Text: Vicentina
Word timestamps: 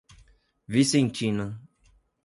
Vicentina 0.67 1.61